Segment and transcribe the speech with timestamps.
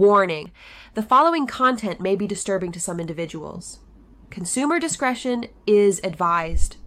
[0.00, 0.50] Warning
[0.94, 3.80] the following content may be disturbing to some individuals.
[4.30, 6.78] Consumer discretion is advised.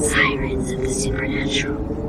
[0.00, 2.07] Sirens of the Supernatural.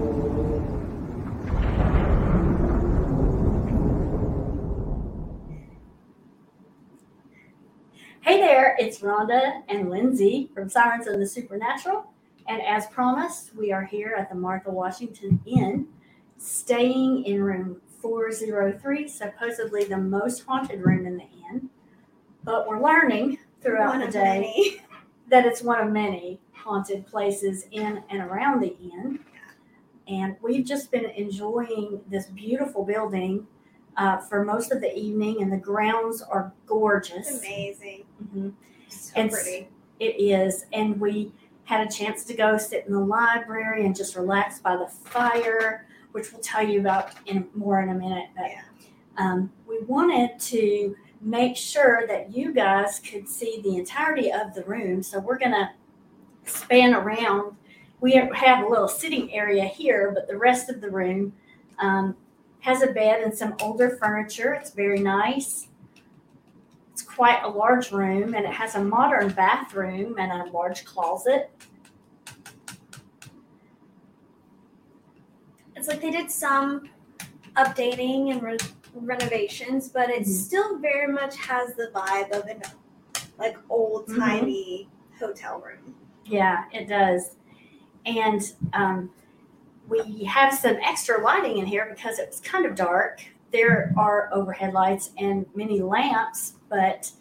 [8.29, 12.05] Hey there, it's Rhonda and Lindsay from Sirens of the Supernatural.
[12.47, 15.87] And as promised, we are here at the Martha Washington Inn,
[16.37, 21.71] staying in room 403, supposedly the most haunted room in the inn.
[22.43, 24.83] But we're learning throughout One the day
[25.31, 29.17] that it's one of many haunted places in and around the inn.
[30.07, 33.47] And we've just been enjoying this beautiful building
[33.97, 37.29] uh, for most of the evening, and the grounds are gorgeous.
[37.29, 38.05] It's amazing.
[38.35, 38.53] Mhm.
[38.89, 39.67] So And pretty.
[39.99, 40.65] It is.
[40.71, 41.33] And we
[41.65, 45.85] had a chance to go sit in the library and just relax by the fire,
[46.13, 48.29] which we'll tell you about in more in a minute.
[48.35, 48.61] But Yeah.
[49.17, 54.63] um, we wanted to make sure that you guys could see the entirety of the
[54.63, 55.03] room.
[55.03, 55.69] So we're going to
[56.45, 57.55] span around.
[57.99, 61.33] We have a little sitting area here, but the rest of the room
[61.79, 62.15] um,
[62.61, 64.53] has a bed and some older furniture.
[64.53, 65.67] It's very nice.
[66.91, 71.49] It's quite a large room and it has a modern bathroom and a large closet.
[75.75, 76.89] It's like they did some
[77.55, 78.57] updating and re-
[78.93, 80.27] renovations, but it Mhm.
[80.27, 82.61] still very much has the vibe of an
[83.37, 85.95] like old timey hotel room.
[86.25, 87.35] Yeah, it does.
[88.05, 88.41] And
[88.73, 89.11] um,
[89.89, 93.21] we have some extra lighting in here because it was kind of dark.
[93.51, 97.11] There are overhead lights and many lamps, but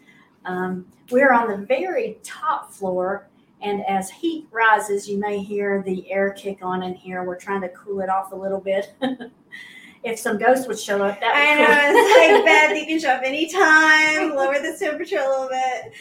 [0.45, 3.27] um, we're on the very top floor.
[3.61, 7.23] And as heat rises, you may hear the air kick on in here.
[7.23, 8.93] We're trying to cool it off a little bit.
[10.03, 12.85] if some ghosts would show up, that would I cool- know it's like Beth, you
[12.85, 15.93] can show up anytime, lower the temperature a little bit.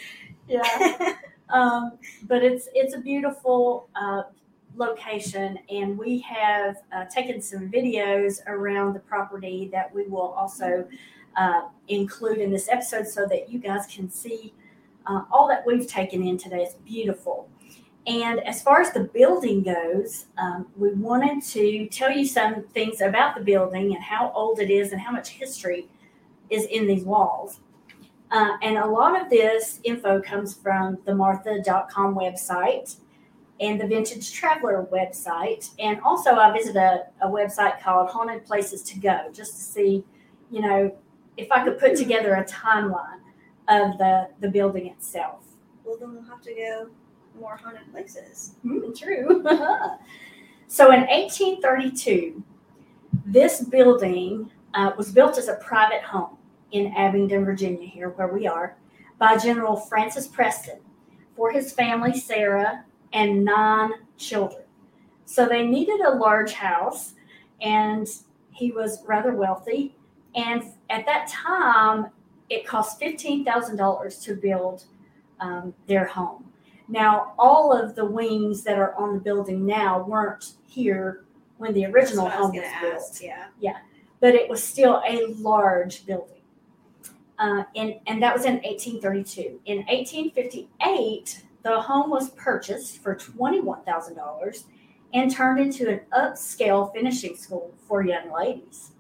[0.47, 1.15] yeah.
[1.51, 4.23] um, but it's it's a beautiful uh,
[4.77, 10.87] location, and we have uh, taken some videos around the property that we will also
[11.37, 14.55] uh, include in this episode, so that you guys can see
[15.07, 16.63] uh, all that we've taken in today.
[16.63, 17.49] It's beautiful.
[18.07, 23.03] And as far as the building goes, um, we wanted to tell you some things
[23.03, 25.89] about the building and how old it is and how much history
[26.49, 27.61] is in these walls.
[28.31, 32.97] Uh, and a lot of this info comes from the martha.com website
[33.61, 35.71] and the Vintage Traveler website.
[35.79, 40.05] And also, I visited a, a website called Haunted Places to Go just to see,
[40.51, 40.97] you know,
[41.37, 43.21] if I could put together a timeline
[43.69, 45.45] of the, the building itself.
[45.85, 46.89] well, then we'll have to go
[47.39, 48.55] more haunted places.
[48.63, 49.43] Hmm, true.
[50.69, 52.43] so in 1832,
[53.27, 56.37] this building uh, was built as a private home
[56.73, 58.77] in Abingdon, Virginia, here where we are,
[59.19, 60.79] by General Francis Preston
[61.37, 64.63] for his family, Sarah, and nine children.
[65.25, 67.15] So they needed a large house,
[67.61, 68.09] and
[68.51, 69.95] he was rather wealthy.
[70.35, 72.07] And at that time,
[72.49, 74.85] it cost $15,000 to build
[75.41, 76.45] um, their home.
[76.89, 81.25] Now, all of the wings that are on the building now weren't here
[81.59, 83.23] when the original That's home was, built, ask,
[83.61, 83.77] Yeah.
[84.21, 86.41] but it was still a large building.
[87.39, 89.61] Uh, and, and that was in 1832.
[89.67, 94.65] In 1858, the home was purchased for $21,000
[95.13, 98.93] and turned into an upscale finishing school for young ladies.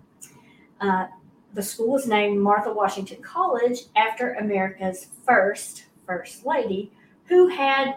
[0.78, 1.06] Uh,
[1.54, 6.92] the school was named Martha Washington College after America's first First Lady,
[7.24, 7.96] who had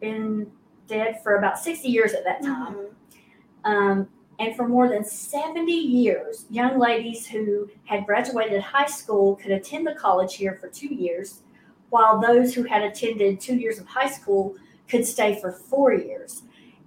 [0.00, 0.50] been
[0.88, 2.74] dead for about 60 years at that time.
[2.74, 2.88] Mhm.
[3.64, 4.08] Um,
[4.40, 9.86] and for more than 70 years, young ladies who had graduated high school could attend
[9.86, 11.42] the college here for two years,
[11.92, 14.56] while those who had attended two years of high school
[14.88, 16.42] could stay for four years.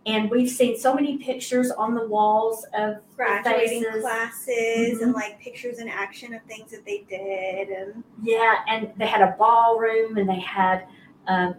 [0.07, 4.01] And we've seen so many pictures on the walls of Graduating faces.
[4.01, 5.01] classes Mhm.
[5.03, 9.21] and like pictures in action of things that they did and Yeah, and they had
[9.21, 10.85] a ballroom, and they had
[11.27, 11.55] um,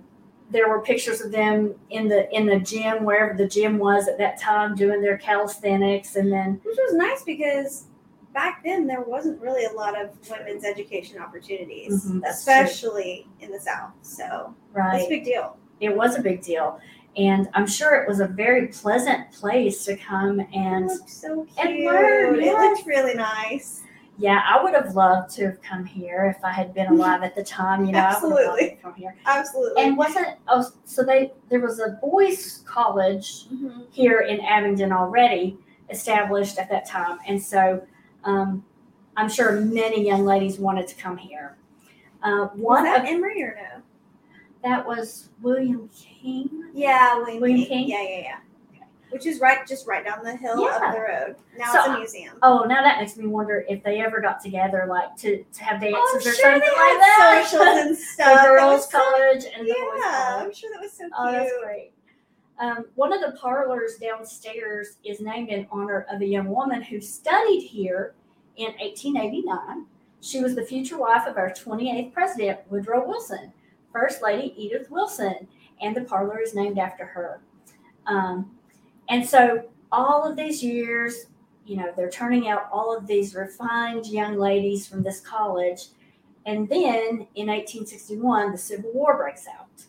[0.51, 4.17] there were pictures of them in the in the gym wherever the gym was at
[4.19, 7.87] that time doing their calisthenics, and then which was nice because
[8.37, 12.53] back then there wasn't really a lot of women's education opportunities, Mhm, that's true.
[12.53, 13.93] especially in the South.
[14.03, 15.57] So right, that's a big deal.
[15.81, 16.79] it was a big deal,
[17.17, 22.41] and I'm sure it was a very pleasant place to come and so and learn,
[22.43, 23.83] It looked really nice.
[24.19, 27.35] Yeah, I would have loved to have come here if I had been alive at
[27.35, 27.85] the time.
[27.87, 28.79] You know, I would have loved Absolutely.
[28.83, 29.15] come here.
[29.27, 29.83] Absolutely.
[29.83, 33.87] And wasn't oh so they there was a boys' college Mhm.
[33.91, 35.59] here in Abingdon already
[35.91, 37.81] established at that time, and so
[38.27, 38.65] um,
[39.17, 41.57] I'm sure many young ladies wanted to come here.
[42.23, 43.83] Uh, Was one that of Emory or no?
[44.63, 46.51] that was William King.
[46.75, 47.69] Yeah, William, William King.
[47.69, 47.89] King?
[47.89, 48.37] Yeah, yeah, yeah.
[49.11, 50.79] Which is right, just right down the hill Yeah.
[50.83, 51.37] up the road.
[51.57, 52.39] Now So, it's a museum.
[52.43, 55.81] Oh, now that makes me wonder if they ever got together, like to, to have
[55.81, 57.47] dances Oh, or sure something like that.
[57.49, 58.27] socials and stuff.
[58.35, 60.45] That girls' was so- college and the boys' Yeah, college.
[60.47, 61.13] I'm sure that was so cute.
[61.17, 61.93] Oh, that's great.
[62.59, 67.01] Um, one of the parlors downstairs is named in honor of a young woman who
[67.01, 68.15] studied here
[68.57, 69.87] in 1889.
[70.21, 73.53] She was the future wife of our 28th president, Woodrow Wilson,
[73.93, 75.47] First Lady Edith Wilson,
[75.81, 77.41] and the parlor is named after her.
[78.07, 78.51] Um,
[79.09, 81.27] and so, all of these years,
[81.67, 85.89] you know, they're turning out all of these refined young ladies from this college.
[86.45, 89.85] And then in 1861, the Civil War breaks out.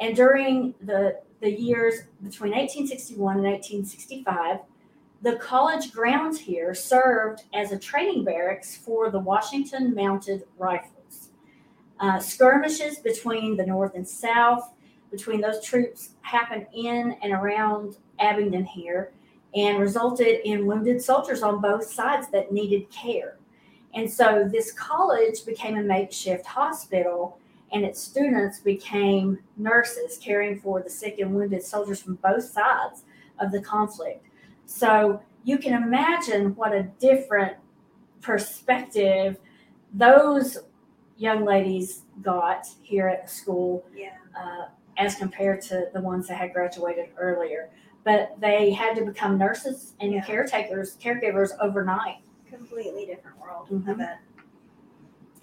[0.00, 4.58] And during the, the years between 1861 and 1865,
[5.22, 11.30] the college grounds here served as a training barracks for the Washington Mounted Rifles.
[12.00, 14.72] Uh, skirmishes between the North and South,
[15.10, 19.12] between those troops, happened in and around Abingdon here
[19.54, 23.38] and resulted in wounded soldiers on both sides that needed care.
[23.94, 27.38] And so this college became a makeshift hospital
[27.72, 33.04] and its students became nurses caring for the sick and wounded soldiers from both sides
[33.38, 34.24] of the conflict.
[34.66, 37.56] So you can imagine what a different
[38.20, 39.38] perspective
[39.94, 40.58] those
[41.16, 44.10] young ladies got here at the school Yeah.
[44.38, 47.70] uh, as compared to the ones that had graduated earlier.
[48.04, 50.24] But they had to become nurses and Yeah.
[50.24, 52.18] caretakers, caregivers overnight.
[52.46, 53.68] Completely different world.
[53.70, 53.98] I Mhm.
[53.98, 54.18] bet.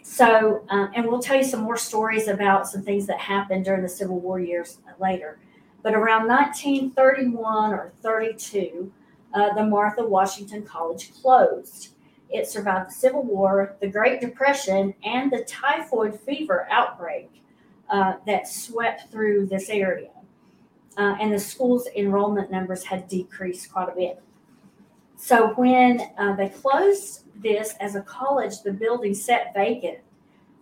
[0.08, 3.82] So, um, and we'll tell you some more stories about some things that happened during
[3.82, 5.40] the Civil War years later.
[5.82, 8.94] But around 1931 or 32,
[9.34, 11.96] uh, the Martha Washington College closed.
[12.30, 17.42] It survived the Civil War, the Great Depression, and the typhoid fever outbreak
[17.90, 20.12] uh, that swept through this area.
[20.98, 24.22] Uh, and the school's enrollment numbers had decreased quite a bit.
[25.18, 30.00] So when uh, they closed this as a college, the building sat vacant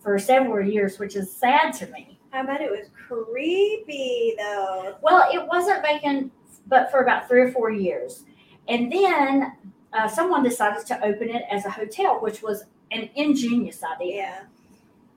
[0.01, 2.19] for several years, which is sad to me.
[2.31, 4.97] I bet it was creepy though.
[5.01, 6.31] Well, it wasn't vacant,
[6.67, 8.23] but for about three or four years.
[8.67, 9.53] And then
[9.93, 14.15] uh, someone decided to open it as a hotel, which was an ingenious idea.
[14.15, 14.43] Yeah.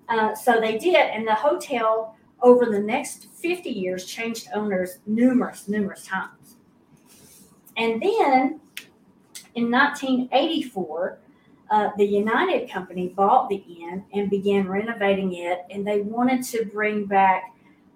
[0.09, 5.69] Uh, so they did, and the hotel over the next 50 years changed owners numerous,
[5.69, 6.57] numerous times.
[7.77, 8.61] And then
[9.55, 11.19] in 1984,
[11.71, 16.65] uh, the United Company bought the inn and began renovating it, and they wanted to
[16.67, 17.55] bring back,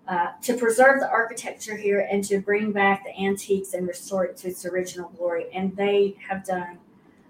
[0.08, 4.36] uh, to preserve the architecture here and to bring back the antiques and restore it
[4.38, 5.46] to its original glory.
[5.54, 6.78] And they have done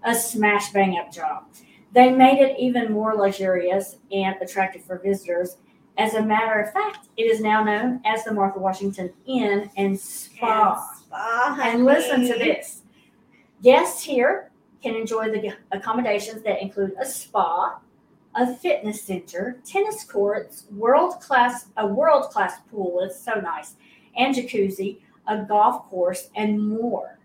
[0.03, 1.45] a smash bang up job.
[1.93, 5.57] They made it even more luxurious and attractive for visitors.
[5.97, 9.99] As a matter of fact, it is now known as the Martha Washington Inn and
[9.99, 10.73] Spa.
[10.73, 12.81] And spa, And listen to this
[13.61, 14.50] guests here
[14.81, 17.79] can enjoy the accommodations that include a spa,
[18.35, 23.01] a fitness center, tennis courts, world class a world class pool.
[23.01, 23.75] is so nice,
[24.15, 27.19] and jacuzzi, a golf course, and more.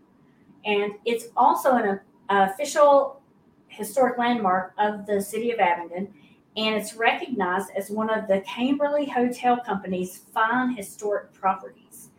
[0.65, 3.21] And it's also an official
[3.69, 6.13] historic landmark of the city of Abingdon,
[6.57, 12.11] and it's recognized as one of the Camberley Hotel Company's fine historic properties.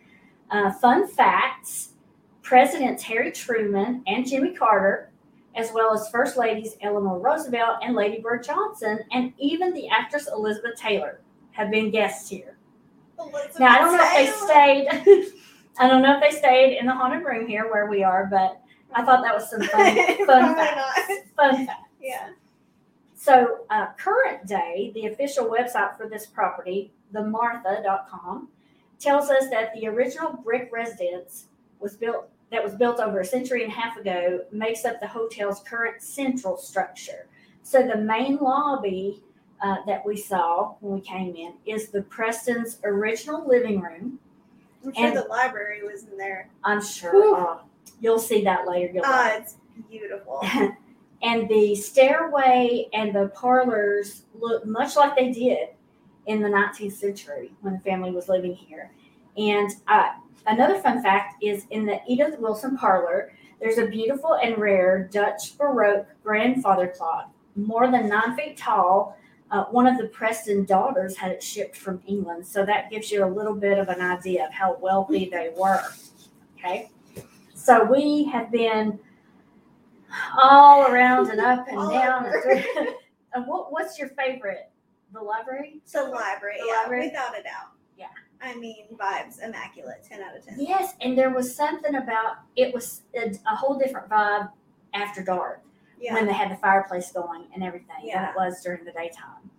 [0.50, 1.89] Uh, fun facts
[2.47, 5.12] Presidents Harry Truman and Jimmy Carter,
[5.57, 10.29] as well as First Ladies Eleanor Roosevelt and Lady Bird Johnson, and even the actress
[10.31, 11.19] Elizabeth Taylor
[11.51, 12.57] have been guests here.
[13.19, 15.33] Elizabeth Now, I don't know if they stayed.
[15.79, 18.61] I don't know if they stayed in the haunted room here where we are, but
[18.93, 19.95] I thought that was some fun,
[20.25, 21.09] fun facts.
[21.09, 21.25] not.
[21.35, 21.89] Fun facts.
[22.01, 22.29] Yeah.
[23.15, 28.47] So, uh, current day, the official website for this property, themartha.com,
[28.99, 31.47] tells us that the original brick residence
[31.79, 35.07] was built that was built over a century and a half ago makes up the
[35.07, 37.27] hotel's current central structure.
[37.63, 39.21] So the main lobby
[39.61, 44.19] uh, that we saw when we came in is the Preston's original living room.
[44.85, 46.49] I'm sure And- the library was in there.
[46.63, 47.57] I'm sure uh,
[47.99, 48.93] you'll see that later.
[48.93, 49.55] You'll Ah, it's
[49.89, 50.41] beautiful.
[51.21, 55.69] and the stairway and the parlors look much like they did
[56.27, 58.91] in the 19th century when the family was living here.
[59.35, 60.11] And uh,
[60.47, 65.57] another fun fact is in the Edith Wilson parlor, there's a beautiful and rare Dutch
[65.57, 69.17] Baroque grandfather clock more than nine feet tall.
[69.49, 73.25] Uh, one of the Preston daughters had it shipped from England, so that gives you
[73.25, 75.81] a little bit of an idea of how wealthy they were.
[76.57, 76.89] Okay,
[77.53, 78.99] so we have been
[80.41, 82.25] all around and up and All down.
[83.33, 84.69] And what, what's your favorite?
[85.13, 85.81] The library?
[85.93, 87.07] The library, The yeah, library?
[87.07, 87.71] without a doubt.
[88.41, 88.50] Yeah.
[88.50, 90.56] I mean, vibes immaculate, ten out of ten.
[90.60, 94.50] Yes, and there was something about it was a, a whole different vibe
[94.94, 95.62] after dark.
[96.00, 96.13] Yeah.
[96.13, 99.50] when they had the fireplace going and everything than it was during the daytime.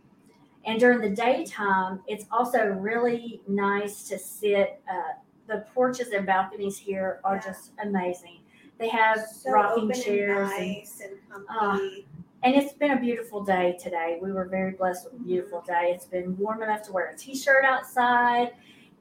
[0.65, 4.81] And during the daytime, it's also really nice to sit.
[4.89, 5.15] Uh,
[5.49, 7.41] the porches and balconies here are Yeah.
[7.41, 8.39] just amazing.
[8.79, 12.07] They have so rocking chairs, and nice and, comfy.
[12.45, 14.21] and it's been a beautiful day today.
[14.23, 15.91] We were very blessed with a beautiful day.
[15.93, 18.53] It's been warm enough to wear a t-shirt outside,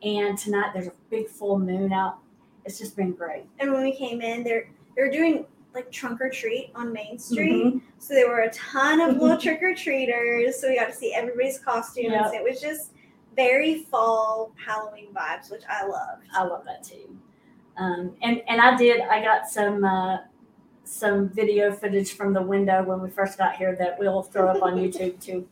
[0.04, 2.18] and tonight there's a big full moon out.
[2.66, 3.46] It's just been great.
[3.60, 7.66] and when we came in, they're they're doing like trunk or treat on Main Street.
[7.66, 7.82] Mhm.
[8.00, 10.60] So there were a ton of little trick or treaters.
[10.60, 12.08] So we got to see everybody's costumes.
[12.12, 12.34] Yep.
[12.34, 12.92] It was just
[13.36, 16.24] very fall Halloween vibes, which I loved.
[16.34, 17.16] I love that too.
[17.78, 19.02] Um, and and I did.
[19.02, 20.18] I got some uh,
[20.84, 24.64] some video footage from the window when we first got here that we'll throw up
[24.64, 25.48] on YouTube too.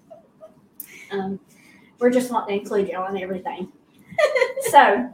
[1.11, 1.39] Um,
[1.99, 3.71] we're just wanting to include you on everything.
[4.69, 5.10] so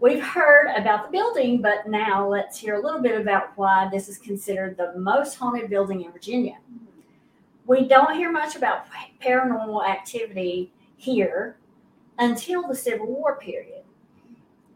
[0.00, 4.08] we've heard about the building, but now let's hear a little bit about why this
[4.08, 6.58] is considered the most haunted building in Virginia.
[7.66, 8.86] We don't hear much about
[9.22, 11.56] paranormal activity here
[12.18, 13.82] until the Civil War period.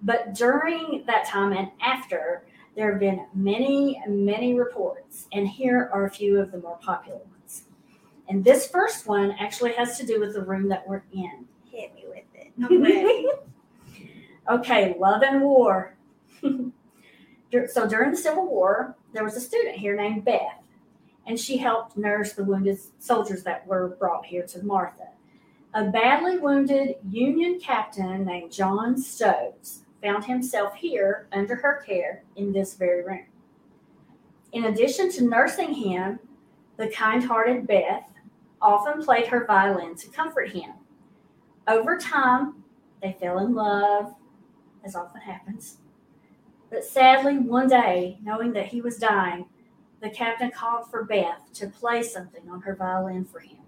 [0.02, 2.45] But during that time and after,
[2.76, 7.19] there have been many, many reports, and here are a few of the more popular
[7.19, 7.64] ones.
[8.28, 11.47] And this first one actually has to do with the room that we're in.
[11.71, 12.37] Hit me with it.
[14.48, 15.96] Okay, love and war.
[16.42, 20.62] So during the Civil War, there was a student here named Beth,
[21.26, 25.08] and she helped nurse the wounded soldiers that were brought here to Martha.
[25.75, 32.52] A badly wounded Union captain named John Stokes found himself here under her care in
[32.52, 33.26] this very room.
[34.52, 36.18] In addition to nursing him,
[36.76, 38.04] the kind hearted Beth
[38.62, 40.70] often played her violin to comfort him.
[41.68, 42.62] Over time,
[43.02, 44.14] they fell in love,
[44.85, 45.78] as often happens.
[46.70, 49.46] But sadly, one day, knowing that he was dying,
[50.00, 53.58] the captain called for Beth to play something on her violin for him.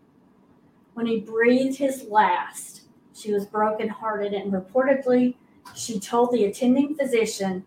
[0.94, 2.82] When he breathed his last,
[3.14, 5.34] she was brokenhearted and reportedly
[5.74, 7.64] she told the attending physician,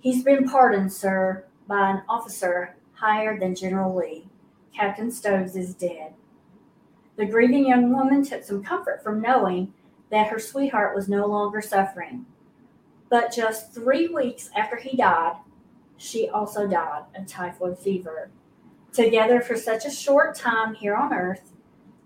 [0.00, 4.28] He's been pardoned, sir, by an officer higher than General Lee.
[4.74, 6.14] Captain Stokes is dead.
[7.16, 9.72] The grieving young woman took some comfort from knowing
[10.10, 12.26] that her sweetheart was no longer suffering.
[13.08, 15.36] But just three weeks after he died,
[15.96, 18.30] she also died of typhoid fever.
[18.92, 21.52] Together for such a short time here on earth,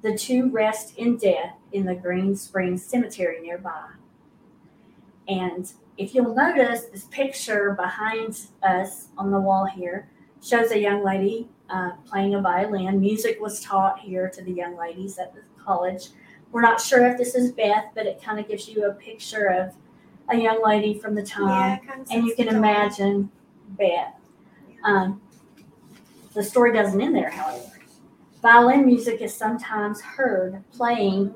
[0.03, 3.91] the two rest in death in the Green Springs Cemetery nearby.
[5.29, 10.09] And if you'll notice, this picture behind us on the wall here
[10.43, 13.01] shows a young lady uh, playing a violin.
[13.01, 16.09] Music was taught here to the young ladies at the college.
[16.53, 19.47] We're not sure if this is Beth, but it kind of gives you a picture
[19.47, 19.75] of
[20.31, 22.55] a young lady from the time, yeah, and you can sets the tone.
[22.57, 23.31] imagine
[23.71, 24.15] Beth.
[24.85, 25.21] Um,
[26.35, 27.67] the story doesn't end there, however.
[28.43, 31.35] Violin music is sometimes heard playing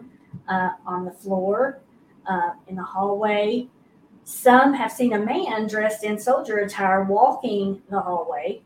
[0.48, 1.80] uh, on the floor,
[2.26, 3.68] uh, in the hallway.
[4.24, 8.62] Some have seen a man dressed in soldier attire walking the hallway.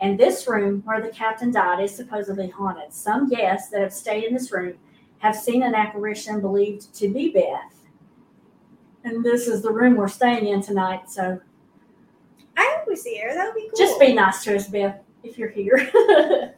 [0.00, 2.92] And this room where the captain died is supposedly haunted.
[2.92, 4.74] Some guests that have stayed in this room
[5.18, 7.80] have seen an apparition believed to be Beth.
[9.04, 11.38] And this is the room we're staying in tonight, so
[12.56, 13.34] I hope we see her.
[13.34, 13.78] That would be cool.
[13.78, 15.76] just be nice to us, Beth, if you're here.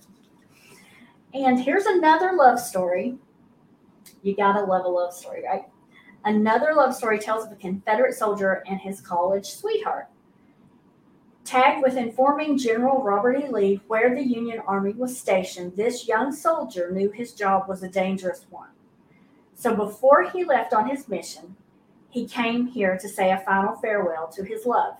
[1.34, 3.16] and here's another love story.
[4.22, 5.64] You gotta love a love story, right?
[6.24, 10.08] Another love story tells of a Confederate soldier and his college sweetheart.
[11.44, 13.48] Tagged with informing General Robert E.
[13.48, 17.88] Lee where the Union Army was stationed, this young soldier knew his job was a
[17.88, 18.68] dangerous one.
[19.54, 21.56] So before he left on his mission,
[22.08, 24.94] he came here to say a final farewell to his love.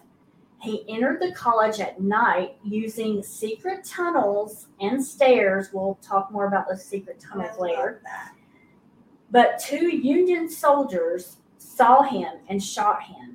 [0.61, 5.71] He entered the college at night using secret tunnels and stairs.
[5.73, 8.01] We'll talk more about those secret tunnels later.
[9.31, 13.32] But two Union soldiers saw him and shot him.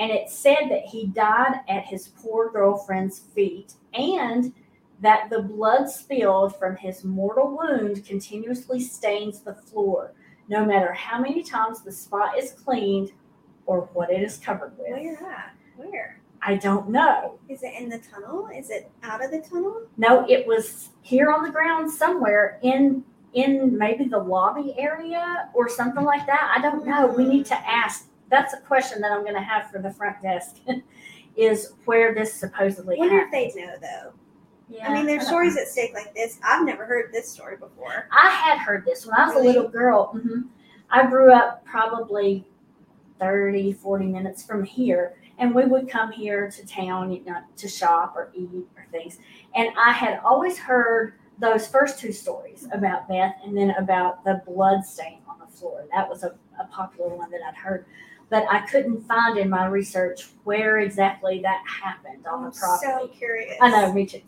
[0.00, 4.52] And it said that he died at his poor girlfriend's feet and
[5.00, 10.12] that the blood spilled from his mortal wound continuously stains the floor,
[10.48, 13.12] no matter how many times the spot is cleaned
[13.66, 14.90] or what it is covered with.
[14.90, 15.54] Where at?
[15.76, 16.20] Where?
[16.42, 17.38] I don't know.
[17.48, 18.48] Is it in the tunnel?
[18.54, 19.82] Is it out of the tunnel?
[19.98, 25.68] No, it was here on the ground somewhere in in maybe the lobby area or
[25.68, 26.52] something like that.
[26.56, 27.06] I don't know.
[27.06, 27.48] We need mm.
[27.48, 28.06] to ask.
[28.30, 30.56] That's a question that I'm going to have for the front desk.
[31.36, 34.12] is where this supposedly I wonder if they know though.
[34.68, 35.62] Yeah, I mean, there's don't stories know.
[35.62, 36.38] at stake like this.
[36.44, 38.08] I've never heard this story before.
[38.12, 39.46] I had heard this when I was Really?
[39.48, 40.12] a little girl.
[40.14, 40.40] Mm-hmm.
[40.90, 42.46] I grew up probably
[43.18, 47.68] 30, 40 minutes from here, and we would come here to town you know, to
[47.68, 49.18] shop or eat or things.
[49.54, 54.42] And I had always heard those first two stories about Beth and then about the
[54.46, 55.84] blood stain on the floor.
[55.92, 57.86] That was a, a popular one that I'd heard.
[58.30, 62.86] But I couldn't find in my research where exactly that happened on the I'm property.
[62.86, 63.56] so curious.
[63.60, 64.22] I know, me too.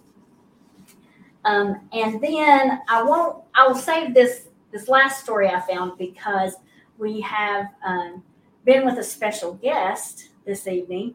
[1.45, 3.45] Um, and then I won't.
[3.55, 6.55] I will save this this last story I found because
[6.99, 8.23] we have um,
[8.65, 11.15] been with a special guest this evening.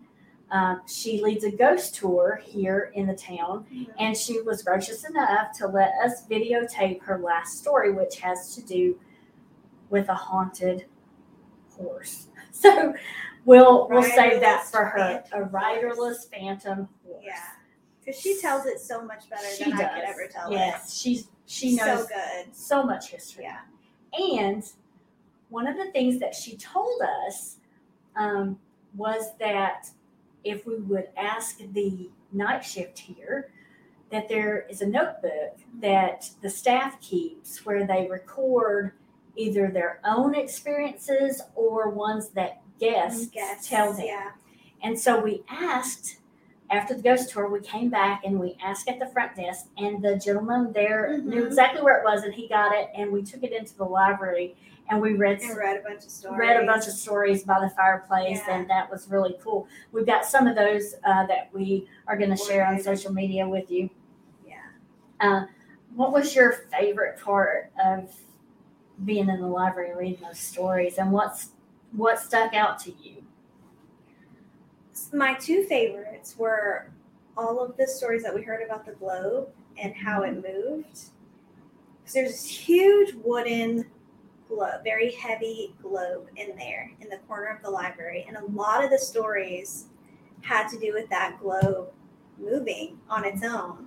[0.51, 3.87] Um, she leads a ghost tour here in the town, Mhm.
[3.99, 8.61] and she was gracious enough to let us videotape her last story, which has to
[8.61, 8.97] do
[9.89, 10.85] with a haunted
[11.77, 12.27] horse.
[12.61, 12.93] So
[13.45, 15.23] we'll we'll save that for her.
[15.29, 17.23] phantom A riderless phantom horse.
[17.25, 17.33] Yeah.
[18.03, 19.81] Because she tells it so much better She than does.
[19.81, 22.55] I could ever tell yes, she's she knows So good.
[22.55, 23.45] so much history.
[23.45, 23.59] Yeah.
[24.41, 24.63] And
[25.49, 27.57] one of the things that she told us
[28.15, 28.59] um,
[28.95, 29.89] was that
[30.43, 33.51] if we would ask the night shift here,
[34.11, 38.93] that there is a notebook that the staff keeps where they record
[39.37, 43.67] either their own experiences or ones that guests Guess.
[43.67, 44.05] tell them.
[44.05, 44.31] Yeah.
[44.83, 46.17] And so we asked
[46.69, 50.03] after the ghost tour, we came back and we asked at the front desk, and
[50.03, 51.47] the gentleman there knew Mhm.
[51.47, 54.57] exactly where it was, and he got it, and we took it into the library
[54.89, 56.37] and we read And read a bunch of stories.
[56.39, 58.55] read a bunch of stories by the fireplace, Yeah.
[58.55, 59.67] and that was really cool.
[59.93, 63.47] We've got some of those uh, that we are going to share on social media
[63.47, 63.89] with you.
[64.45, 64.55] Yeah.
[65.21, 65.45] Uh,
[65.95, 68.13] what was your favorite part of
[69.05, 71.51] being in the library reading those stories, and what's
[71.93, 73.23] what stuck out to you?
[75.13, 76.91] My two favorites were
[77.37, 80.75] all of the stories that we heard about the globe and how it mm-hmm.
[80.75, 80.99] moved.
[82.03, 83.85] 'Cause there's this huge wooden
[84.47, 88.25] globe, very heavy globe in there in the corner of the library.
[88.27, 89.87] And a lot of the stories
[90.41, 91.91] had to do with that globe
[92.37, 93.86] moving on its own.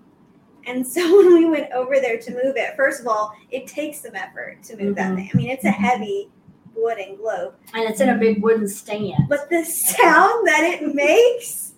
[0.66, 4.00] And so when we went over there to move it, first of all, it takes
[4.02, 5.16] some effort to move that Mhm.
[5.16, 5.30] thing.
[5.32, 6.30] I mean, it's a heavy
[6.74, 7.54] wooden globe.
[7.74, 9.28] And it's in a big wooden stand.
[9.28, 11.72] But the sound that it makes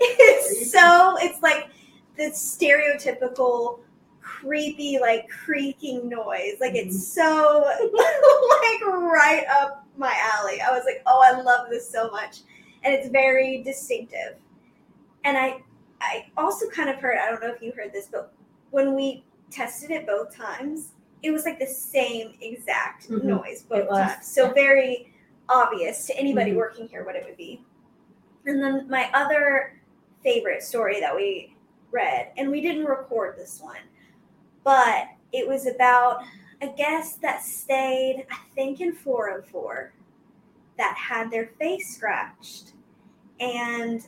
[0.00, 1.68] is so it's like
[2.16, 3.80] the stereotypical
[4.20, 6.54] creepy like creaking noise.
[6.60, 10.60] Like it's so like right up my alley.
[10.60, 12.38] I was like, "Oh, I love this so much."
[12.84, 14.36] And it's very distinctive.
[15.24, 15.62] And I
[16.00, 18.32] I also kind of heard, I don't know if you heard this, but
[18.70, 23.24] when we tested it both times, it was like the same exact Mhm.
[23.24, 24.26] noise both times.
[24.26, 25.12] So very
[25.48, 26.56] obvious to anybody Mhm.
[26.56, 27.64] working here what it would be.
[28.46, 29.80] And then my other
[30.22, 31.56] favorite story that we
[31.90, 33.80] read, and we didn't record this one,
[34.62, 36.22] but it was about
[36.60, 39.92] a guest that stayed, I think, in 404
[40.76, 42.74] that had their face scratched.
[43.40, 44.06] And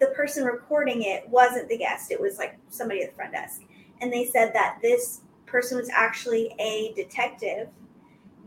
[0.00, 3.62] the person recording it wasn't the guest, it was like somebody at the front desk.
[4.00, 7.68] And they said that this person was actually a detective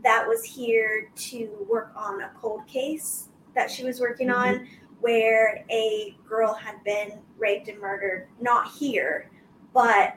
[0.02, 4.64] that was here to work on a cold case that she was working on mm-hmm.
[5.00, 9.30] where a girl had been raped and murdered, not here,
[9.74, 10.16] but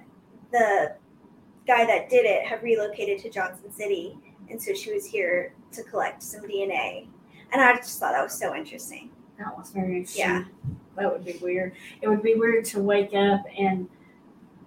[0.51, 0.95] the
[1.65, 4.17] guy that did it had relocated to Johnson City.
[4.49, 7.07] And so she was here to collect some DNA.
[7.51, 9.09] And I just thought that was so interesting.
[9.37, 10.25] That was very interesting.
[10.25, 10.43] Yeah.
[10.97, 11.73] That would be weird.
[12.01, 13.87] It would be weird to wake up and,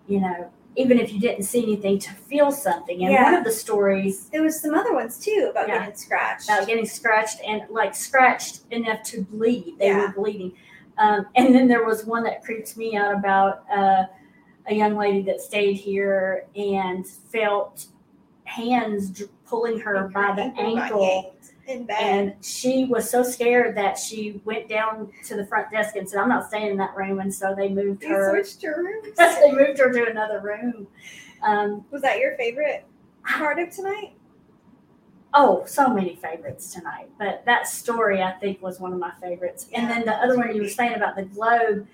[0.06, 3.04] you know, even if you didn't see anything, to feel something.
[3.04, 5.80] And one of the stories There was some other ones too about Yeah.
[5.80, 6.48] getting scratched.
[6.48, 10.06] about getting scratched and like scratched enough to bleed, they Yeah.
[10.06, 10.52] were bleeding.
[10.98, 14.04] Um, and then there was one that creeped me out about uh,
[14.66, 17.86] a young lady that stayed here and felt
[18.44, 21.34] hands pulling her by the ankle.
[21.66, 21.96] In bed.
[22.00, 26.20] And she was so scared that she went down to the front desk and said,
[26.20, 27.20] I'm not staying in that room.
[27.20, 28.30] And so they moved they her.
[28.30, 29.08] switched your rooms.
[29.16, 30.86] they moved her to another room.
[31.42, 32.84] Um, Was that your favorite
[33.26, 34.12] part of tonight?
[35.36, 37.08] oh, so many favorites tonight.
[37.18, 39.66] But that story, I think, was one of my favorites.
[39.74, 41.88] and then the other one you were saying about the globe,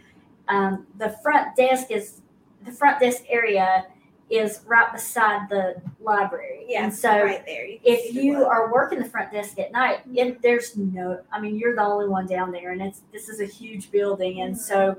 [0.48, 2.20] um, the front desk is
[2.66, 3.87] the front desk area
[4.30, 6.64] is right beside the library.
[6.68, 7.66] Yeah, and so right there.
[7.66, 11.58] You if you are working the front desk at night, it, there's no, I mean,
[11.58, 14.58] you're the only one down there, and it's this is a huge building, and Mhm.
[14.58, 14.96] so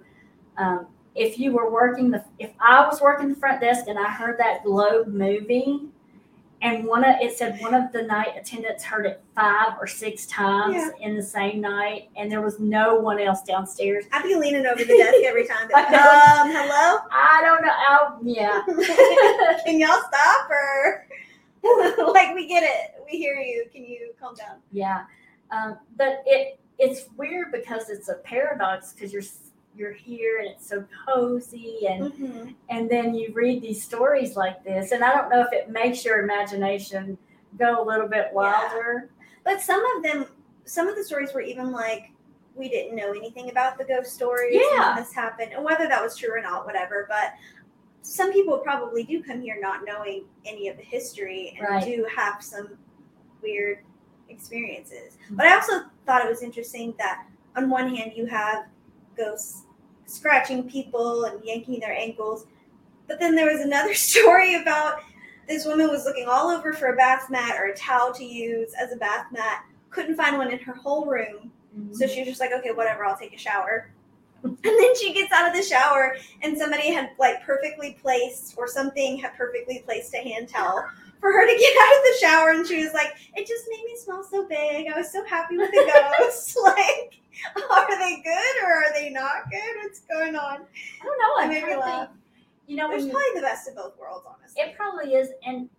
[0.57, 4.09] um, if you were working the, if I was working the front desk and I
[4.09, 5.90] heard that globe moving,
[6.61, 10.25] and one of it said one of the night attendants heard it five or six
[10.27, 10.89] times Yeah.
[10.99, 14.05] in the same night, and there was no one else downstairs.
[14.11, 15.67] I'd be leaning over the desk every time.
[15.69, 15.75] Know.
[15.77, 16.99] um, hello?
[17.11, 17.73] I don't know.
[17.89, 18.61] I'll, yeah.
[19.65, 21.07] Can y'all stop or
[22.13, 23.03] like we get it.
[23.11, 23.65] We hear you.
[23.71, 24.57] Can you calm down?
[24.71, 25.05] Yeah,
[25.51, 29.21] um, but it it's weird because it's a paradox because you're
[29.75, 32.49] you're here and it's so cozy and Mm-hmm.
[32.69, 36.03] and then you read these stories like this and I don't know if it makes
[36.03, 37.17] your imagination
[37.57, 39.09] go a little bit wilder.
[39.43, 40.25] But some of them,
[40.65, 42.11] some of the stories were even like
[42.53, 44.59] we didn't know anything about the ghost stories.
[44.71, 44.93] Yeah.
[44.97, 47.05] this happened, and whether that was true or not, whatever.
[47.09, 47.33] But
[48.01, 51.83] some people probably do come here not knowing any of the history and Right.
[51.83, 52.77] do have some
[53.41, 53.79] weird
[54.29, 55.17] experiences.
[55.31, 58.65] But I also thought it was interesting that on one hand you have
[59.21, 59.63] ghosts
[60.05, 62.45] scratching people and yanking their ankles,
[63.07, 65.01] but then there was another story about
[65.47, 68.73] this woman was looking all over for a bath mat or a towel to use
[68.79, 71.51] as a bath mat, couldn't find one in her whole room.
[71.93, 73.91] So she was just like, okay, whatever, I'll take a shower.
[74.43, 78.67] And then she gets out of the shower and somebody had like perfectly placed or
[78.67, 80.83] something had perfectly placed a hand towel
[81.21, 83.85] for her to get out of the shower and she was like, It just made
[83.85, 84.87] me smell so big.
[84.93, 86.57] I was so happy with the ghosts.
[86.63, 87.19] like,
[87.69, 89.83] are they good or are they not good?
[89.83, 90.61] What's going on?
[91.01, 91.33] I don't know.
[91.37, 92.09] I'm made me laugh.
[92.67, 94.61] You know, it's probably the best of both worlds, honestly.
[94.63, 95.69] it probably is, and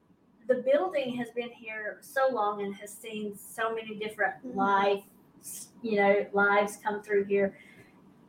[0.48, 4.56] the building has been here so long and has seen so many different Mhm.
[4.56, 7.56] lives, you know, lives come through here.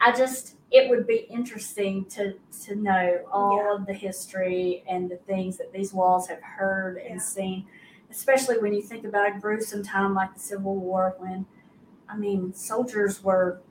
[0.06, 2.34] I just, it would be interesting to
[2.66, 3.76] to know all Yeah.
[3.76, 7.14] of the history and the things that these walls have heard Yeah.
[7.14, 7.66] and seen,
[8.10, 11.46] especially when you think about a gruesome time like the Civil War, when,
[12.10, 13.62] I mean, soldiers were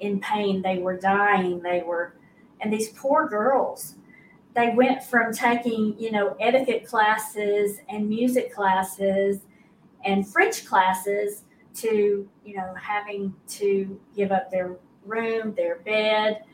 [0.00, 2.14] in pain, they were dying, they were,
[2.60, 3.96] and these poor girls
[4.54, 9.40] they went from taking you know etiquette classes and music classes
[10.04, 16.44] and french classes to you know having to give up their room their bed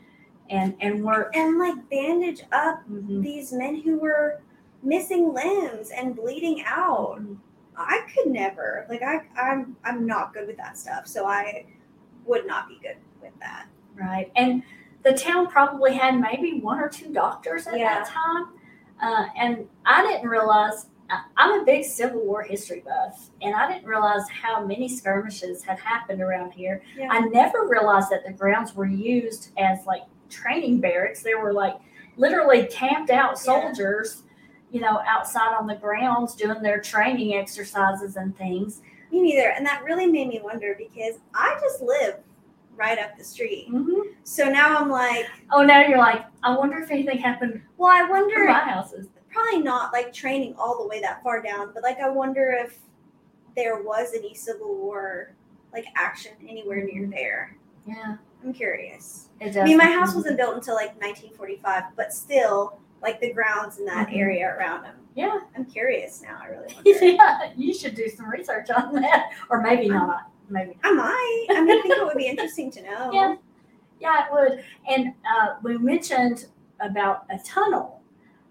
[0.49, 3.21] and and work and like bandage up Mhm.
[3.21, 4.41] these men who were
[4.83, 7.19] missing limbs and bleeding out.
[7.75, 8.85] I could never.
[8.89, 11.05] Like I I'm I'm not good with that stuff.
[11.07, 11.65] So I
[12.25, 13.67] would not be good with that.
[13.95, 14.61] right and
[15.03, 17.99] the town probably had maybe one or two doctors at Yeah.
[17.99, 18.47] that time
[19.01, 20.87] uh, and i didn't realize
[21.37, 25.79] i'm a big civil war history buff and i didn't realize how many skirmishes had
[25.79, 27.07] happened around here Yeah.
[27.11, 31.23] I never realized that the grounds were used as like training barracks.
[31.23, 31.75] There were like
[32.17, 33.33] literally camped out Yeah.
[33.35, 34.23] soldiers,
[34.71, 38.81] you know, outside on the grounds doing their training exercises and things.
[39.11, 39.51] Me neither.
[39.51, 42.15] And that really made me wonder because I just live
[42.75, 43.69] right up the street.
[43.71, 44.09] Mm-hmm.
[44.25, 48.09] So now I'm like, Oh, now you're like, I wonder if anything happened well, I
[48.09, 49.07] wonder my houses.
[49.37, 52.77] Probably not like training all the way that far down, but like I wonder if
[53.55, 55.33] there was any Civil War
[55.73, 57.55] like action anywhere near there.
[57.85, 59.29] Yeah, I'm curious.
[59.39, 59.57] it does.
[59.57, 63.85] I mean, my house wasn't built until like 1945, but still, like the grounds in
[63.85, 64.17] that Mhm.
[64.17, 64.95] area around them.
[65.15, 66.39] Yeah, I'm curious now.
[66.41, 66.75] I really
[67.15, 67.51] yeah.
[67.55, 70.29] You should do some research on that, or maybe not.
[70.49, 71.45] Maybe I might.
[71.51, 73.11] I mean, I think it would be interesting to know.
[73.13, 73.35] Yeah.
[73.99, 74.63] Yeah, it would.
[74.87, 76.47] And uh, we mentioned
[76.79, 77.96] about a tunnel,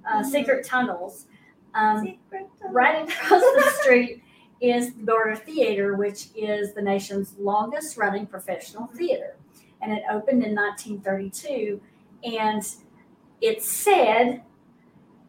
[0.07, 0.25] uh, Mhm.
[0.27, 1.27] secret tunnels.
[1.75, 2.73] Um, Secret tunnel.
[2.73, 4.23] right across the street
[4.61, 9.37] is the Barter Theater, which is the nation's longest running professional theater.
[9.83, 11.81] And it opened in 1932.
[12.25, 12.67] And
[13.43, 14.43] it's said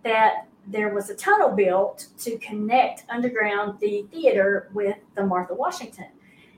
[0.04, 6.08] that there was a tunnel built to connect underground the theater with the Martha Washington.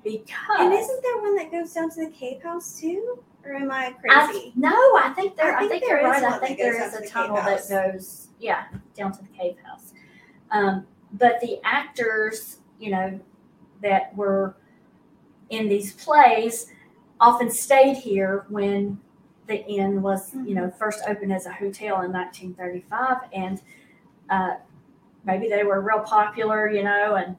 [0.04, 0.30] Because
[0.60, 3.24] And isn't there one that goes down to the cave house too?
[3.46, 4.52] Or am I I, crazy?
[4.56, 5.56] no, I think there.
[5.56, 6.24] I I think think, there right.
[6.24, 9.94] I think there is a tunnel that goes, yeah, down to the cave house.
[10.52, 13.20] Um, but the actors, you know,
[13.82, 14.56] that were
[15.50, 16.68] in these plays
[17.20, 19.00] often stayed here when
[19.48, 23.62] the inn was, you know, first opened as a hotel in 1935, and
[24.30, 24.56] uh,
[25.26, 27.36] maybe they were real popular, you know, and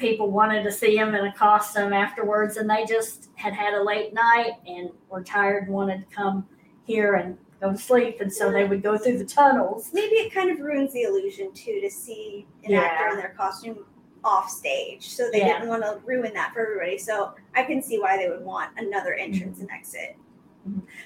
[0.00, 3.82] people wanted to see him in a costume afterwards, and they just had had a
[3.82, 6.46] late night and were tired and wanted to come
[6.84, 9.90] here and go to sleep, and so they would go through the tunnels.
[9.92, 12.80] Maybe it kind of ruins the illusion too to see an Yeah.
[12.80, 13.84] actor in their costume
[14.24, 15.08] off stage.
[15.10, 15.58] So they Yeah.
[15.58, 16.98] didn't want to ruin that for everybody.
[16.98, 19.68] So I can see why they would want another entrance Mm-hmm.
[19.68, 20.16] and exit.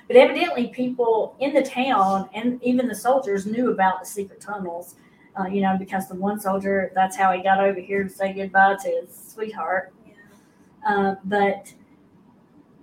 [0.09, 4.97] But evidently, people in the town and even the soldiers knew about the secret tunnels.
[5.39, 8.33] Uh, you know, because the one soldier, that's how he got over here to say
[8.33, 9.93] goodbye to his sweetheart.
[10.87, 11.73] Uh, but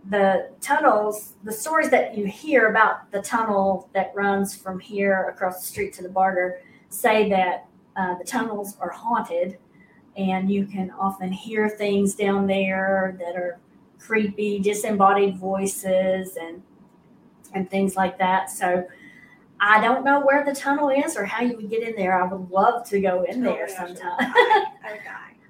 [0.10, 5.62] the tunnels, the stories that you hear about the tunnel that runs from here across
[5.62, 9.58] the street to the barter say that uh, the tunnels are haunted
[10.18, 13.60] and you can often hear things down there that are
[14.00, 16.62] creepy, disembodied voices and
[17.54, 18.50] and things like that.
[18.50, 18.88] So
[19.63, 22.19] I don't know where the tunnel is or how you would get in there.
[22.19, 24.17] I would love to go in there sometime.
[24.19, 25.00] I.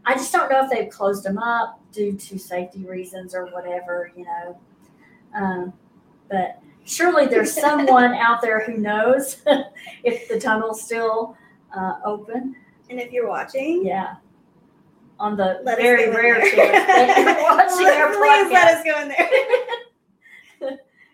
[0.05, 4.11] I just don't know if they've closed them up due to safety reasons or whatever,
[4.17, 4.59] you know.
[5.33, 5.73] Um,
[6.29, 9.37] but surely there's someone out there who knows
[10.03, 11.37] if the tunnel's still
[11.75, 12.55] uh, open.
[12.89, 14.15] And if you're watching, Yeah.
[15.19, 18.75] On the let very us go in rare chance that you're watching our Please let
[18.75, 19.29] us go in there.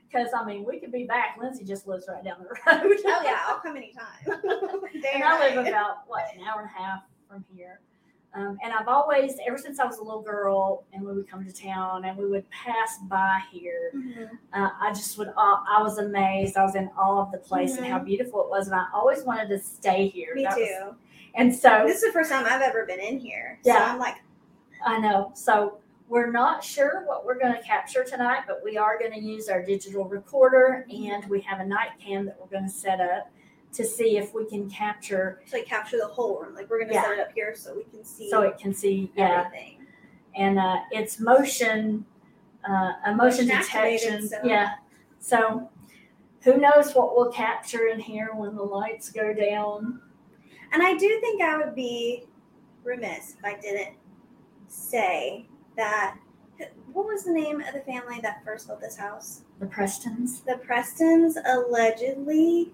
[0.10, 1.38] Because, I mean, we could be back.
[1.39, 2.98] Lindsay just lives right down the road.
[3.06, 4.06] oh yeah, I'll come anytime.
[5.13, 7.82] And I live about what an hour and a half from here.
[8.34, 11.43] Um, and I've always, ever since I was a little girl, and we would come
[11.46, 13.91] to town and we would pass by here.
[13.96, 14.30] Mhm.
[14.54, 16.56] Uh, I just would, awe- I was amazed.
[16.56, 19.24] I was in awe of the place and how beautiful it was, and I always
[19.24, 20.36] wanted to stay here.
[20.36, 20.96] Me That was- too.
[21.36, 23.60] and so This is the first time I've ever been in here.
[23.63, 23.78] Yeah.
[23.78, 24.15] So I'm like,
[24.86, 25.32] I know.
[25.34, 29.20] So we're not sure what we're going to capture tonight, but we are going to
[29.20, 33.00] use our digital recorder, and we have a night cam that we're going to set
[33.02, 33.30] up
[33.74, 36.56] to see if we can capture to like capture the whole room.
[36.56, 37.04] Like we're gonna Yeah.
[37.04, 39.86] set it up here so we can see so it can see yeah everything.
[40.36, 42.06] and uh, it's motion
[42.67, 44.76] uh, a motion Motion detection so- yeah
[45.20, 45.70] so
[46.43, 50.02] who knows what we'll capture in here when the lights go down
[50.72, 52.24] And I do think I would be
[52.86, 53.96] remiss if I didn't
[54.70, 55.46] say
[55.78, 56.18] that.
[56.92, 59.44] What was the name of the family that first built this house?
[59.60, 62.74] the prestons The Prestons allegedly,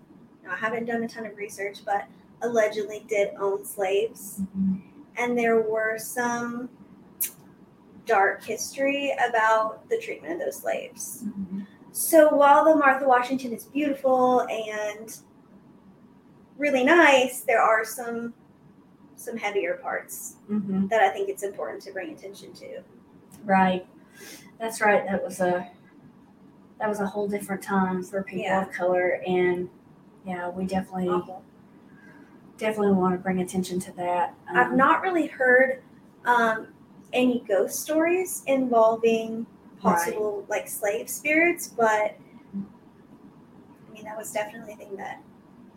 [0.50, 2.06] I haven't done a ton of research, but
[2.42, 4.42] allegedly did own slaves.
[4.42, 4.76] Mm-hmm.
[5.18, 6.70] And there were some
[8.06, 11.24] dark history about the treatment of those slaves.
[11.26, 11.62] Mm-hmm.
[11.92, 15.16] So while the Martha Washington is beautiful and
[16.58, 18.34] really nice, there are some
[19.24, 20.90] some heavier parts Mhm.
[20.90, 22.82] that I think it's important to bring attention to.
[23.46, 23.86] right
[24.60, 25.70] that's right that was a
[26.80, 28.62] that was a whole different time for people Yeah.
[28.62, 29.70] of color and
[30.26, 31.10] yeah we definitely
[32.58, 35.82] definitely want to bring attention to that I've Um, not really heard
[36.26, 36.68] um,
[37.12, 39.46] any ghost stories involving
[39.80, 42.16] possible like slave spirits, but
[42.56, 45.22] I mean that was definitely a thing that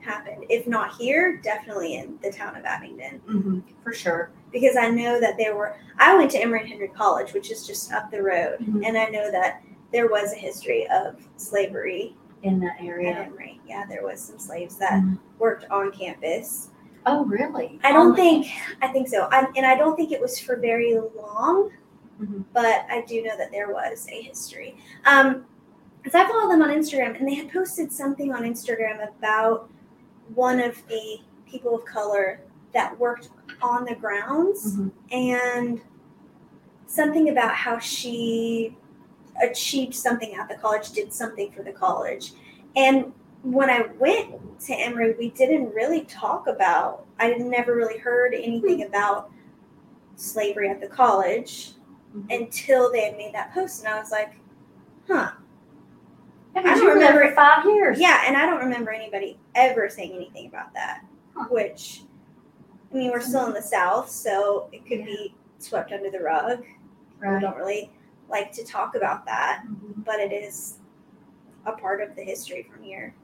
[0.06, 0.46] happened.
[0.48, 3.20] If not here, definitely in the town of Abingdon.
[3.28, 5.76] mhm, for sure because I know that there were.
[5.98, 8.86] I went to Emory and Henry College, which is just up the road, Mhm.
[8.86, 13.60] and I know that there was a history of slavery in that at area Emory.
[13.66, 15.18] Yeah, there was some slaves that Mhm.
[15.38, 16.70] worked on campus.
[17.08, 18.46] oh really I don't On the- think.
[18.82, 21.70] I think so, I, and I don't think it was for very long,
[22.20, 22.42] Mhm.
[22.52, 24.76] but I do know that there was a history.
[25.04, 25.46] Um,
[26.02, 29.68] because I follow them on Instagram, and they had posted something on Instagram about
[30.34, 32.40] one of the people of color
[32.72, 33.30] that worked
[33.62, 34.92] on the grounds Mhm.
[35.10, 35.80] and
[36.86, 38.76] something about how she
[39.42, 42.32] achieved something at the college, did something for the college.
[42.74, 43.12] And
[43.42, 48.82] when I went to Emory, we didn't really talk about, I never really heard anything
[48.82, 49.30] about
[50.16, 51.74] slavery at the college
[52.14, 52.34] Mhm.
[52.34, 53.84] until they had made that post.
[53.84, 54.32] And I was like,
[55.06, 55.32] huh.
[56.56, 58.00] Yeah, I don't remember- for five years.
[58.00, 61.46] Yeah, and I don't remember anybody ever saying anything about that, Huh.
[61.50, 62.04] which,
[62.90, 66.64] I mean, we're still in the South, so it could be swept under the rug.
[67.20, 67.92] We don't really
[68.28, 70.04] like to talk about that, Mhm.
[70.04, 70.78] but it is
[71.66, 73.14] a part of the history from here,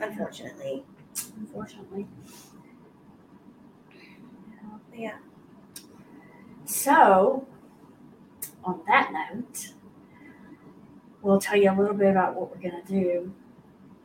[0.00, 0.84] unfortunately.
[1.38, 2.06] Unfortunately.
[4.92, 5.18] Yeah.
[6.66, 7.46] So,
[8.62, 9.74] on that note,
[11.24, 13.32] we'll tell you a little bit about what we're going to do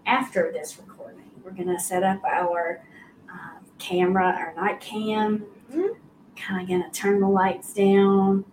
[0.05, 1.29] after this recording.
[1.43, 2.81] We're going to set up our
[3.31, 5.97] uh, camera, our night cam, Mhm.
[6.35, 8.45] kind of going to turn the lights down.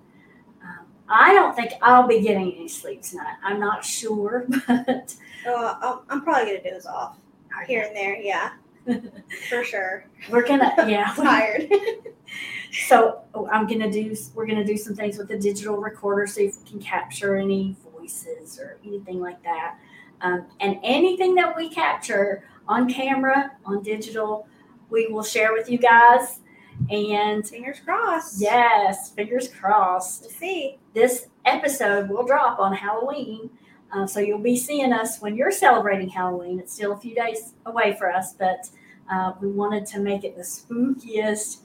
[0.62, 3.36] Um, I don't think I'll be getting any sleep tonight.
[3.42, 5.14] I'm not sure, but
[5.46, 7.16] Oh, I'll- I'm probably gonna doze off
[7.68, 8.16] here and there.
[8.16, 8.50] Yeah,
[9.48, 10.06] for sure.
[10.28, 11.70] we're gonna, yeah, Tired.
[12.88, 14.14] So oh, I'm gonna do.
[14.34, 17.76] We're gonna do some things with the digital recorder, so if we can capture any
[18.06, 19.78] voices or anything like that.
[20.20, 24.46] Um, and anything that we capture on camera, on digital,
[24.90, 26.40] we will share with you guys.
[26.90, 28.40] And Fingers crossed.
[28.40, 30.22] yes, fingers crossed.
[30.22, 30.78] We'll see.
[30.94, 33.50] This episode will drop on Halloween.
[33.92, 36.58] Uh, so you'll be seeing us when you're celebrating Halloween.
[36.58, 38.68] It's still a few days away for us, but
[39.10, 41.60] uh, we wanted to make it the spookiest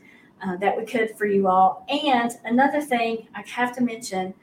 [0.45, 1.85] uh, that we could for you all.
[1.89, 4.33] And another thing I have to mention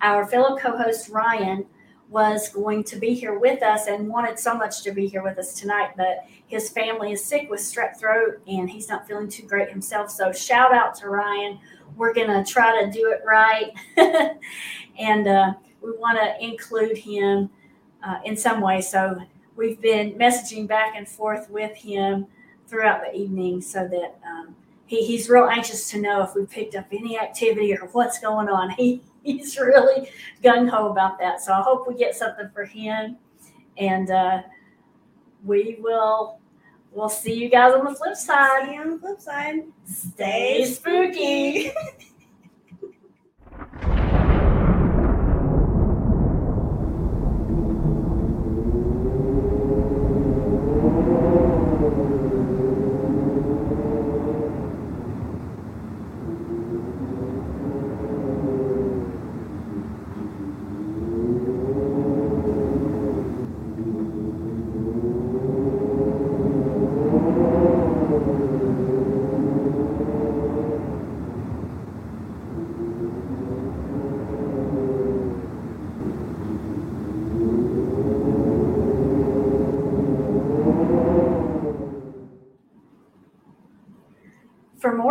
[0.00, 1.66] our fellow co host Ryan
[2.08, 5.38] was going to be here with us and wanted so much to be here with
[5.38, 9.46] us tonight, but his family is sick with strep throat and he's not feeling too
[9.46, 10.10] great himself.
[10.10, 11.58] So, shout out to Ryan.
[11.96, 13.72] We're to try to do it right.
[14.98, 17.50] and uh, we want to include him
[18.02, 18.80] uh, in some way.
[18.80, 19.18] So,
[19.56, 22.26] we've been messaging back and forth with him
[22.68, 24.54] throughout the evening so that um,
[24.86, 28.48] he, he's real anxious to know if we picked up any activity or what's going
[28.48, 28.70] on.
[28.78, 30.10] He he's really
[30.42, 31.40] gung ho about that.
[31.40, 33.16] So I hope we get something for him,
[33.76, 34.42] and uh,
[35.44, 36.38] we will
[36.92, 38.66] we'll see you guys on the flip side.
[38.66, 39.62] See you on the flip side.
[39.86, 41.72] Stay spooky.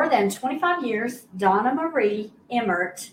[0.08, 3.10] more than 25 years, Donna Marie Emmert,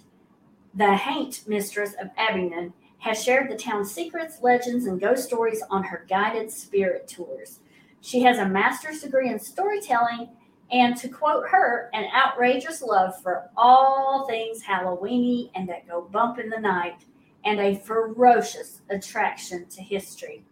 [0.74, 5.82] the Haint Mistress of Abingdon, has shared the town's secrets, legends, and ghost stories on
[5.82, 7.58] her guided spirit tours.
[8.00, 10.28] She has a master's degree in storytelling
[10.70, 16.38] and, to quote her, an outrageous love for all things Halloweeny and that go bump
[16.38, 17.04] in the night,
[17.44, 20.44] and a ferocious attraction to history.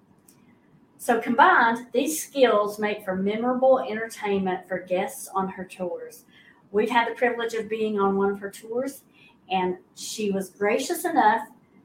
[0.99, 6.25] So, combined, these skills make for memorable entertainment for guests on her tours.
[6.73, 9.03] We've had the privilege of being on one of her tours,
[9.51, 11.43] and she was gracious enough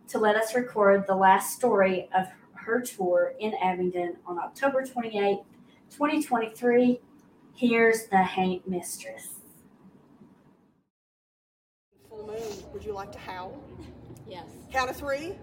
[0.08, 5.40] to let us record the last story of her tour in Abingdon on October 28,
[5.92, 7.02] 2023.
[7.54, 9.42] Here's the Haint Mistress.
[12.10, 13.62] Full moon, would you like to howl?
[14.26, 14.46] Yes.
[14.72, 15.34] Count of three.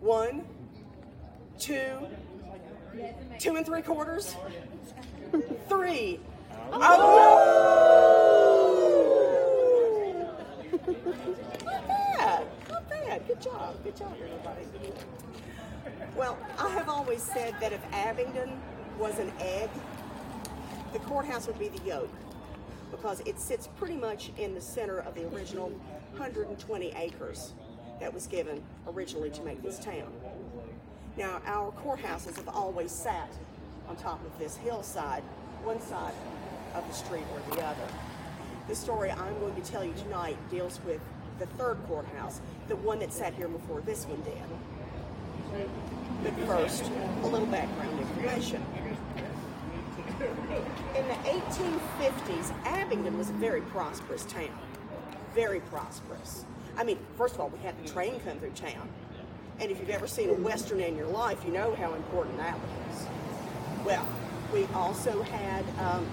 [0.00, 0.44] One,
[1.60, 2.08] two,
[3.38, 4.34] two and three quarters,
[5.68, 6.18] three.
[6.74, 6.78] Oh!
[11.64, 13.26] Not bad, not bad.
[13.28, 14.66] Good job, good job, everybody.
[16.16, 18.58] Well, I have always said that if Abingdon
[18.98, 19.68] was an egg,
[20.92, 22.10] the courthouse would be the yolk
[22.90, 25.70] because it sits pretty much in the center of the original
[26.12, 27.52] 120 acres
[28.00, 30.12] that was given originally to make this town.
[31.16, 33.30] Now, our courthouses have always sat
[33.88, 35.22] on top of this hillside,
[35.64, 36.14] one side
[36.74, 37.88] of the street or the other.
[38.68, 41.00] The story I'm going to tell you tonight deals with
[41.38, 45.66] the third courthouse, the one that sat here before this one did.
[46.22, 46.84] But first,
[47.22, 48.64] a little background information.
[50.94, 54.48] In the 1850s, Abingdon was a very prosperous town.
[55.34, 56.44] Very prosperous.
[56.76, 58.88] I mean, first of all, we had the train come through town.
[59.60, 62.56] And if you've ever seen a Western in your life, you know how important that
[62.58, 63.06] was.
[63.84, 64.06] Well,
[64.52, 66.06] we also had, um,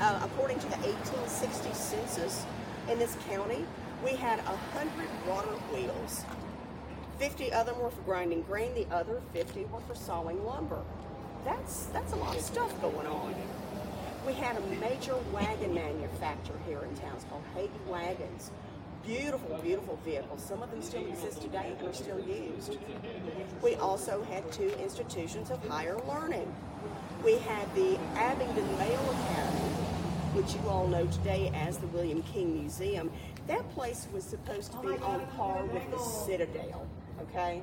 [0.00, 2.44] uh, according to the 1860 census
[2.90, 3.64] in this county,
[4.04, 6.24] we had 100 water wheels.
[7.18, 10.82] 50 of them were for grinding grain, the other 50 were for sawing lumber.
[11.44, 13.34] That's, that's a lot of stuff going on.
[14.26, 17.12] We had a major wagon manufacturer here in town.
[17.14, 18.50] It's called Hayden Wagons.
[19.06, 20.42] Beautiful, beautiful vehicles.
[20.44, 22.76] Some of them still exist today and are still used.
[23.62, 26.52] We also had two institutions of higher learning.
[27.24, 29.65] We had the Abingdon Male Academy,
[30.36, 33.10] which you all know today as the William King Museum.
[33.46, 36.86] That place was supposed to be on par with the Citadel,
[37.22, 37.62] okay?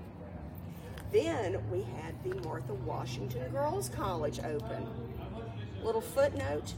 [1.12, 4.88] Then we had the Martha Washington Girls College open.
[5.84, 6.74] Little footnote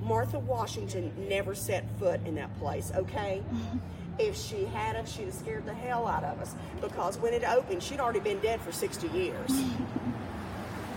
[0.00, 3.42] Martha Washington never set foot in that place, okay?
[4.18, 7.82] If she hadn't, she'd have scared the hell out of us because when it opened,
[7.82, 9.50] she'd already been dead for 60 years.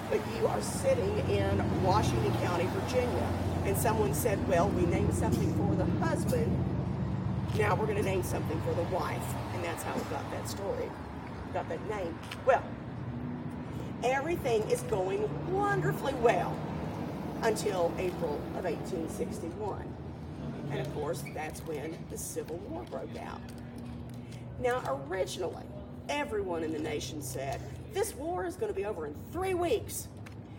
[0.10, 3.28] But you are sitting in Washington County, Virginia,
[3.70, 6.52] and someone said, Well, we named something for the husband,
[7.58, 9.22] now we're going to name something for the wife.
[9.54, 10.90] And that's how we got that story,
[11.54, 12.18] got that name.
[12.48, 12.64] Well,
[14.04, 16.58] everything is going wonderfully well
[17.44, 19.86] until April of 1861.
[20.72, 23.42] And of course, that's when the Civil War broke out.
[24.60, 25.64] Now, originally,
[26.10, 27.62] everyone in the nation said,
[27.94, 30.08] This war is going to be over in three weeks.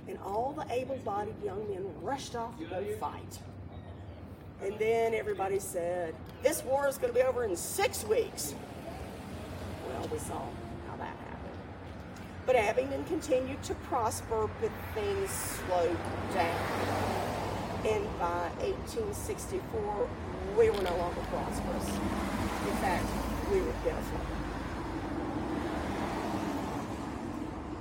[0.08, 3.38] And all the able bodied young men rushed off to go fight.
[4.62, 8.54] And then everybody said, This war is going to be over in six weeks.
[9.88, 10.42] Well, we saw
[10.88, 11.58] how that happened.
[12.46, 15.96] But Abingdon continued to prosper, but things slowed
[16.34, 17.10] down.
[17.86, 20.08] And by 1864,
[20.58, 21.88] we were no longer prosperous.
[21.88, 23.06] In fact,
[23.50, 24.20] we were pitiful.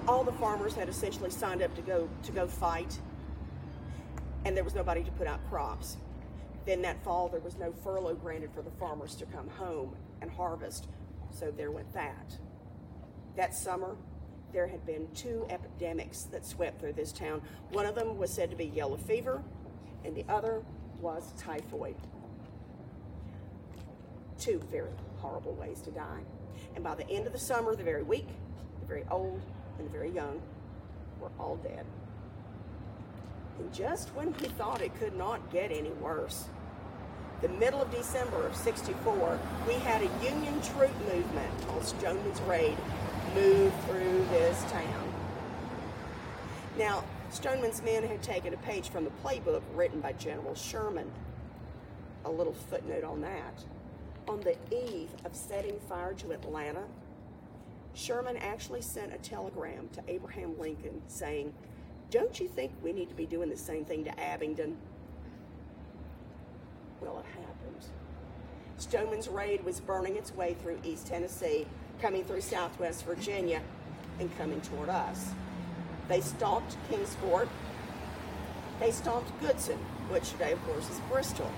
[0.09, 2.97] All the farmers had essentially signed up to go to go fight,
[4.43, 5.97] and there was nobody to put out crops.
[6.65, 10.31] Then that fall, there was no furlough granted for the farmers to come home and
[10.31, 10.87] harvest,
[11.29, 12.35] so there went that.
[13.35, 13.95] That summer,
[14.51, 17.43] there had been two epidemics that swept through this town.
[17.69, 19.43] One of them was said to be yellow fever,
[20.03, 20.63] and the other
[20.99, 21.95] was typhoid.
[24.39, 26.21] Two very horrible ways to die.
[26.73, 28.27] And by the end of the summer, the very weak,
[28.79, 29.43] the very old,
[29.79, 30.41] and very young
[31.19, 31.85] were all dead.
[33.59, 36.45] And just when we thought it could not get any worse,
[37.41, 42.77] the middle of December of 64, we had a Union troop movement called Stoneman's Raid
[43.33, 45.13] move through this town.
[46.77, 51.09] Now, Stoneman's men had taken a page from the playbook written by General Sherman.
[52.25, 53.63] A little footnote on that.
[54.27, 56.83] On the eve of setting fire to Atlanta,
[57.93, 61.53] Sherman actually sent a telegram to Abraham Lincoln saying,
[62.11, 64.77] Don't you think we need to be doing the same thing to Abingdon?
[67.01, 67.85] Well, it happened.
[68.77, 71.65] Stoneman's raid was burning its way through East Tennessee,
[72.01, 73.61] coming through Southwest Virginia,
[74.19, 75.31] and coming toward us.
[76.07, 77.47] They stomped Kingsport.
[78.79, 79.77] They stomped Goodson,
[80.09, 81.51] which today, of course, is Bristol.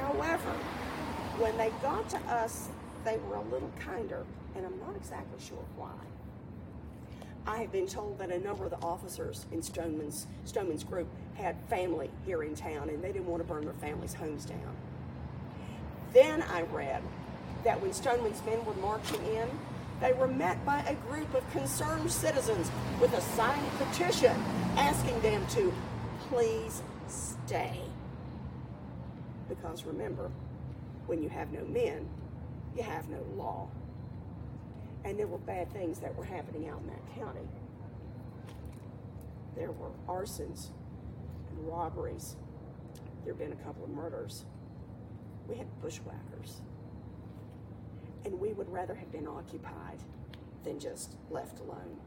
[0.00, 0.50] However,
[1.38, 2.68] when they got to us,
[3.04, 4.24] they were a little kinder,
[4.56, 5.92] and I'm not exactly sure why.
[7.46, 11.56] I have been told that a number of the officers in Stoneman's, Stoneman's group had
[11.68, 14.74] family here in town, and they didn't want to burn their families' homes down.
[16.14, 17.02] Then I read
[17.64, 19.50] that when Stoneman's men were marching in,
[20.00, 24.34] they were met by a group of concerned citizens with a signed petition
[24.76, 25.72] asking them to
[26.28, 27.80] please stay.
[29.48, 30.30] Because remember,
[31.06, 32.08] when you have no men,
[32.76, 33.68] you have no law.
[35.04, 37.46] And there were bad things that were happening out in that county.
[39.54, 40.68] There were arsons
[41.50, 42.36] and robberies.
[43.24, 44.44] There had been a couple of murders.
[45.48, 46.60] We had bushwhackers.
[48.24, 49.98] And we would rather have been occupied
[50.64, 51.98] than just left alone.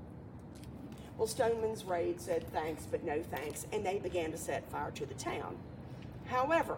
[1.17, 5.05] Well, Stoneman's raid said thanks, but no thanks, and they began to set fire to
[5.05, 5.57] the town.
[6.25, 6.77] However,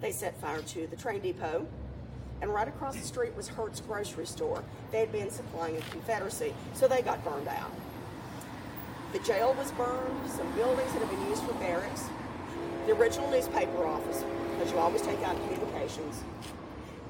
[0.00, 1.66] they set fire to the train depot,
[2.40, 4.62] and right across the street was Hertz grocery store.
[4.92, 7.72] They had been supplying a Confederacy, so they got burned out.
[9.12, 12.04] The jail was burned, some buildings that had been used for barracks,
[12.86, 16.22] the original newspaper office, because you always take out communications,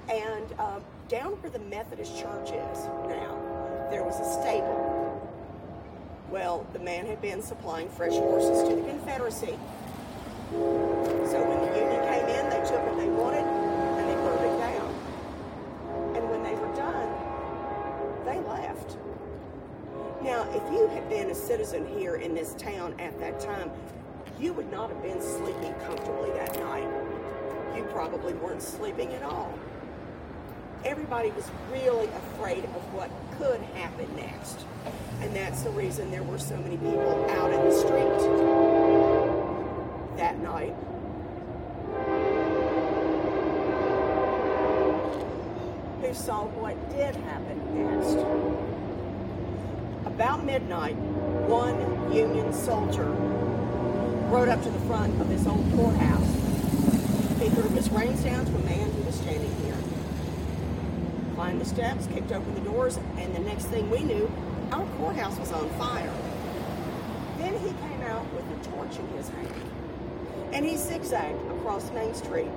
[0.08, 5.12] and uh, down where the Methodist church is now, there was a stable.
[6.30, 9.58] Well, the man had been supplying fresh horses to the Confederacy.
[20.72, 23.70] You had been a citizen here in this town at that time,
[24.38, 26.88] you would not have been sleeping comfortably that night.
[27.76, 29.58] You probably weren't sleeping at all.
[30.84, 34.64] Everybody was really afraid of what could happen next.
[35.20, 37.96] And that's the reason there were so many people out in the street
[40.16, 40.74] that night.
[46.02, 48.75] Who saw what did happen next.
[50.16, 50.96] About midnight,
[51.46, 51.76] one
[52.10, 53.04] Union soldier
[54.30, 56.34] rode up to the front of this old courthouse.
[57.38, 59.76] He threw his reins down to a man who was standing here.
[61.34, 64.32] Climbed the steps, kicked open the doors, and the next thing we knew,
[64.72, 66.14] our courthouse was on fire.
[67.36, 69.70] Then he came out with a torch in his hand.
[70.54, 72.48] And he zigzagged across Main Street.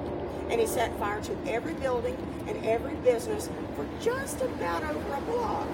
[0.50, 2.16] And he set fire to every building
[2.48, 5.68] and every business for just about over a block.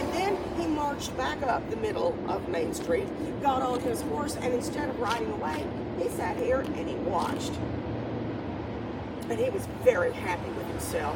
[0.00, 3.06] And then he marched back up the middle of Main Street,
[3.42, 5.62] got on his horse, and instead of riding away,
[5.98, 7.52] he sat here and he watched.
[9.28, 11.14] And he was very happy with himself.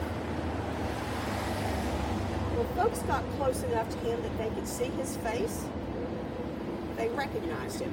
[2.53, 5.65] When folks got close enough to him that they could see his face,
[6.99, 7.93] they recognized him.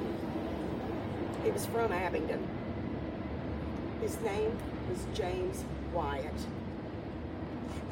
[1.42, 2.46] He was from Abingdon.
[4.02, 4.58] His name
[4.90, 5.64] was James
[5.94, 6.32] Wyatt.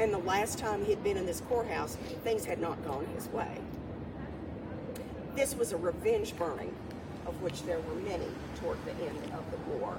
[0.00, 3.28] And the last time he had been in this courthouse, things had not gone his
[3.28, 3.60] way.
[5.36, 6.74] This was a revenge burning,
[7.26, 8.26] of which there were many
[8.56, 9.94] toward the end of the war.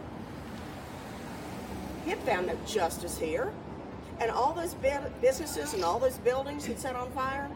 [2.03, 3.53] He had found no justice here.
[4.19, 4.73] And all those
[5.21, 7.47] businesses and all those buildings he'd set on fire,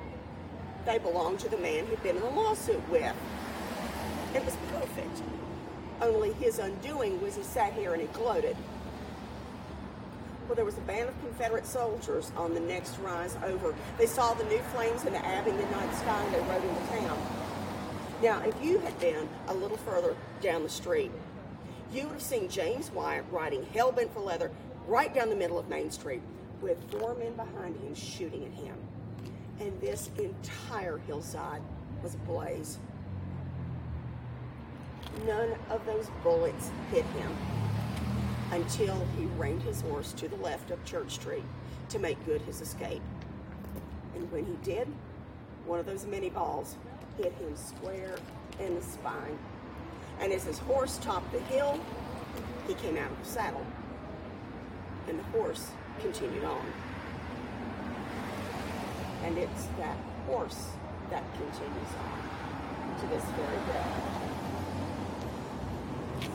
[0.85, 3.13] they belonged to the man he'd been in a lawsuit with.
[4.35, 5.23] It was perfect.
[5.99, 8.55] Only his undoing was he sat here and he gloated.
[10.47, 13.73] Well, there was a band of Confederate soldiers on the next rise over.
[13.97, 17.17] They saw the new flames in the Abingdon night sky and they rode into town.
[18.21, 21.11] Now, if you had been a little further down the street,
[21.91, 24.51] you would have seen James Wyatt riding hell-bent for leather
[24.87, 26.21] right down the middle of Main Street
[26.61, 28.75] with four men behind him shooting at him.
[29.59, 31.61] And this entire hillside
[32.03, 32.77] was ablaze.
[35.25, 37.35] None of those bullets hit him
[38.51, 41.43] until he reined his horse to the left of Church Street
[41.89, 43.01] to make good his escape.
[44.15, 44.87] And when he did,
[45.65, 46.75] one of those minie balls
[47.17, 48.15] hit him square
[48.59, 49.37] in the spine.
[50.19, 51.79] And as his horse topped the hill,
[52.67, 53.65] he came out of the saddle.
[55.07, 56.65] And the horse continued on.
[59.23, 60.69] And it's that horse
[61.09, 64.14] that continues on to this very day.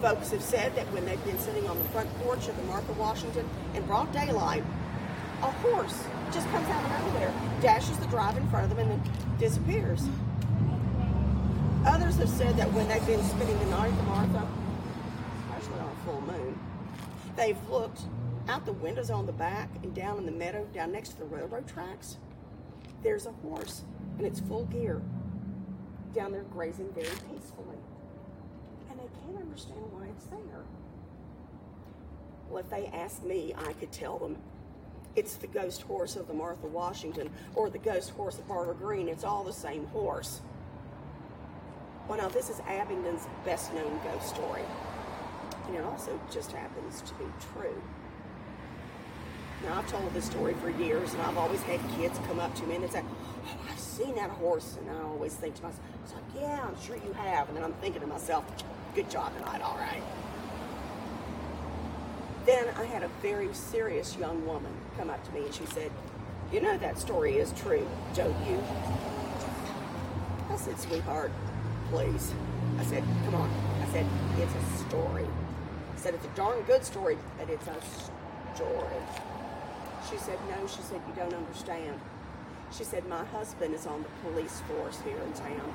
[0.00, 2.92] Folks have said that when they've been sitting on the front porch of the Martha
[2.94, 4.64] Washington in broad daylight,
[5.42, 9.02] a horse just comes out of nowhere, dashes the drive in front of them, and
[9.02, 10.02] then disappears.
[11.86, 14.48] Others have said that when they've been spending the night at the Martha,
[15.48, 16.58] especially on a full moon,
[17.36, 18.02] they've looked
[18.48, 21.24] out the windows on the back and down in the meadow down next to the
[21.24, 22.16] railroad tracks.
[23.02, 23.82] There's a horse
[24.18, 25.02] in its full gear
[26.14, 27.79] down there grazing very peacefully.
[29.30, 30.64] Can't understand why it's there.
[32.48, 34.36] Well, if they asked me, I could tell them
[35.14, 39.08] it's the ghost horse of the Martha Washington or the ghost horse of Barter Green.
[39.08, 40.40] It's all the same horse.
[42.08, 44.62] Well, now, this is Abingdon's best known ghost story.
[45.66, 47.24] And it also just happens to be
[47.54, 47.80] true.
[49.64, 52.62] Now, I've told this story for years, and I've always had kids come up to
[52.64, 53.04] me and they say,
[53.46, 54.76] Oh, I've seen that horse.
[54.80, 57.46] And I always think to myself, it's like, Yeah, I'm sure you have.
[57.48, 58.44] And then I'm thinking to myself,
[58.92, 60.02] Good job tonight, all right.
[62.44, 65.92] Then I had a very serious young woman come up to me and she said,
[66.52, 67.86] You know that story is true,
[68.16, 68.60] don't you?
[70.50, 71.30] I said, Sweetheart,
[71.90, 72.34] please.
[72.80, 73.50] I said, Come on.
[73.80, 74.06] I said,
[74.38, 75.24] It's a story.
[75.24, 79.02] I said, It's a darn good story, but it's a story.
[80.10, 82.00] She said, No, she said, You don't understand.
[82.76, 85.72] She said, My husband is on the police force here in town.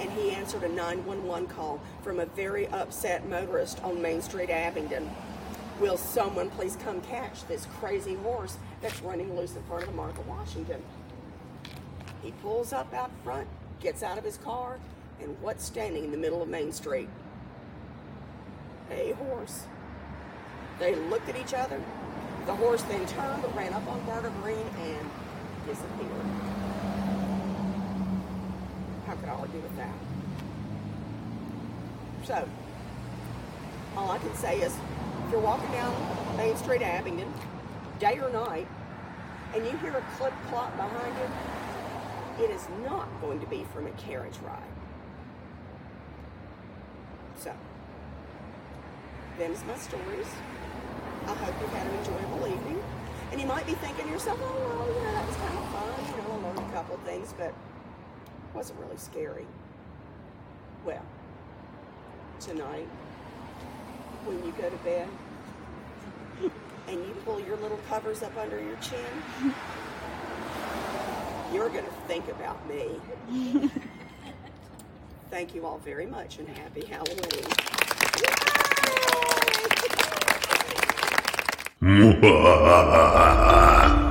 [0.00, 5.10] And he answered a 911 call from a very upset motorist on Main Street, Abingdon.
[5.78, 9.96] Will someone please come catch this crazy horse that's running loose in front of the
[9.96, 10.82] Martha Washington?
[12.22, 13.46] He pulls up out front,
[13.80, 14.78] gets out of his car,
[15.20, 17.08] and what's standing in the middle of Main Street?
[18.90, 19.64] A horse.
[20.78, 21.78] They looked at each other,
[22.46, 25.10] the horse then turned, ran up on Barter Green, and
[25.66, 26.69] disappeared.
[29.30, 29.94] Argue with that?
[32.24, 32.48] So,
[33.96, 34.72] all I can say is,
[35.24, 35.94] if you're walking down
[36.36, 37.32] Main Street, Abingdon,
[37.98, 38.66] day or night,
[39.54, 43.86] and you hear a clip clop behind you, it is not going to be from
[43.86, 44.62] a carriage ride.
[47.36, 47.52] So,
[49.38, 50.26] them's my stories.
[51.26, 52.82] I hope you've had an enjoyable evening.
[53.32, 55.68] And you might be thinking to yourself, oh, well, you know, that was kind of
[55.70, 56.04] fun.
[56.04, 57.54] You know, I learned a couple of things, but
[58.54, 59.46] wasn't really scary.
[60.84, 61.04] Well,
[62.40, 62.88] tonight,
[64.24, 65.08] when you go to bed
[66.88, 69.54] and you pull your little covers up under your chin,
[71.52, 73.00] you're going to think about me.
[75.30, 77.46] Thank you all very much and happy Halloween.